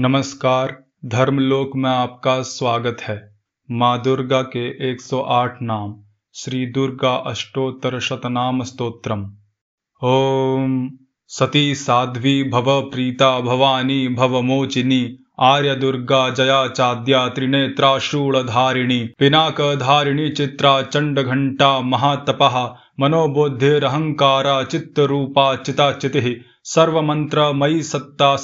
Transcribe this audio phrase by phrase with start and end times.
[0.00, 3.38] नमस्कार, धर्मलोक में आपका स्वागत है।
[3.70, 6.02] माँ दुर्गा के 108 नाम,
[6.34, 9.30] श्री दुर्गा अष्टोत्तर शतनाम स्तोत्रम।
[10.02, 10.90] ओम,
[11.26, 21.80] सती साध्वी भव प्रीता भवानी भवमोचिनी आर्य दुर्गा जया चाद्या त्रिनेत्राशूलधारिणी, पिनाकधारिणी चित्रा चंड घंटा
[21.80, 26.26] महातपः मनोबुद्धिरहङ्कारा चित्तरूपा चिताचितिः
[26.74, 28.34] सर्वमन्त्रमयी सत्ता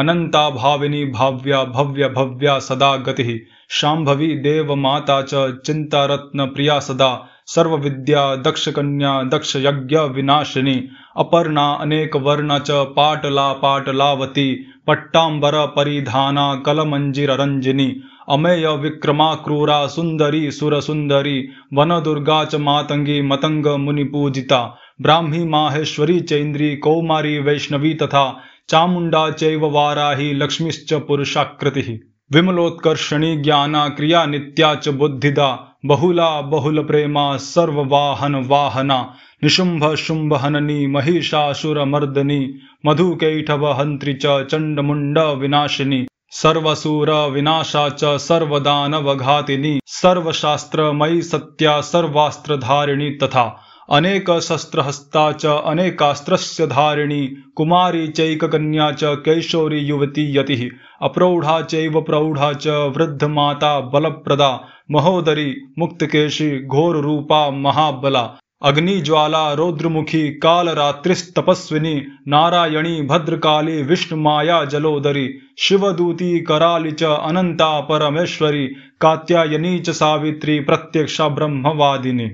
[0.00, 3.30] अनंता भाविनी भाव्या भव्य भव्या सदा गतिः
[3.78, 7.10] शाम्भवी देवमाता च चिन्तारत्न प्रिया सदा
[7.54, 10.76] सर्वविद्या दक्षकन्या दक्षयज्ञ विनाशिनी
[11.16, 14.48] अपर्णा अनेक वर्ण च पाटला पाटलावती
[14.86, 17.88] पट्टाम्बर परिधाना कलमञ्जिररञ्जिनी
[18.28, 21.38] अमेय विक्रमा क्रूरा सुन्दरी सुरसुन्दरी
[21.74, 24.60] वनदुर्गा च मातंगी मतंग मुनिपूजिता
[25.02, 28.24] ब्राह्मी माहेश्वरी चैन्द्री कौमारी वैष्णवी तथा
[28.68, 31.92] चामुंडा चैव वाराही लक्ष्मीश्च पुरुषाकृतिः।
[32.32, 38.98] विमलोत्कर्षणी ज्ञाना क्रिया नित्या च बुद्धिदा, बहुला बहुल प्रेमा सर्ववाहन वाहना
[39.44, 42.40] निशुंभ शुंभ हननी महिषासुर मर्दनी
[42.86, 55.32] मधुकैठव हंत्री च चंडमुंड विनाशिनी। सर्वसूर विनाशा च सर्वदानवघातिनी। सर्वशास्त्रमयी सत्या, सर्वास्त्रधारिणी तथा अनेक शस्त्रहस्ता
[55.32, 60.68] च, अनेकास्त्रस्य धारिणी। कुमारी चैककन्या च, कैशोरी युवती यतिः।
[61.02, 73.82] अप्रौढा चैव प्रौढा च, वृद्धमाता बलप्रदा। महोदरी मुक्तकेशी घोररूपा महाबला। अग्निज्वाला रौद्रमुखी कालरात्रिस्तपस्विनी, नारायणी भद्रकाली
[73.82, 78.66] विष्णुमाया जलोदरी, शिवदूती कराली च अनंता परमेश्वरी,
[79.00, 82.28] कात्यायनी च सावित्री प्रत्यक्षा ब्रह्मवादिनी।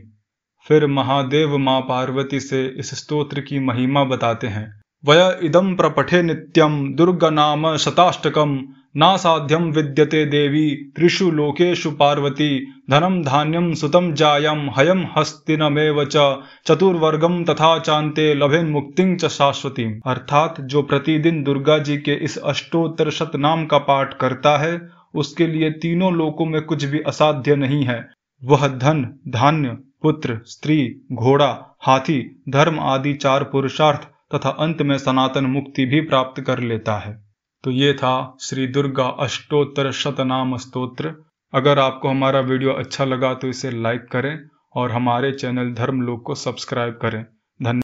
[0.69, 6.95] फिर महादेव माँ पार्वती से इस स्तोत्र की महिमा बताते हैं। वय इदम प्रपठे नित्यम
[6.95, 8.63] दुर्ग नाम शताष्टकम
[8.97, 17.45] ना साध्यम विद्यते देवी, त्रिषु लोकेशु पार्वती धनम धान्यम सुतम जायम हयम हस्तिनमेव च चतुर्वर्गम
[17.45, 23.31] तथा चांते लभेन मुक्ति च शाश्वती। अर्थात जो प्रतिदिन दुर्गा जी के इस अष्टोत्तर शत
[23.37, 28.11] नाम का पाठ करता है, उसके लिए तीनों लोकों में कुछ भी असाध्य नहीं है।
[28.45, 29.69] वह धन, धान्य,
[30.03, 36.43] पुत्र, स्त्री, घोड़ा, हाथी, धर्म आदि चार पुरुषार्थ तथा अंत में सनातन मुक्ति भी प्राप्त
[36.43, 37.22] कर लेता है।
[37.65, 41.15] तो ये था श्री दुर्गा अष्टोत्तर शतनाम स्तोत्र।
[41.53, 44.39] अगर आपको हमारा वीडियो अच्छा लगा तो इसे लाइक करें
[44.77, 47.25] और हमारे चैनल धर्मलोक को सब्सक्राइब करें।
[47.61, 47.77] धन्यवाद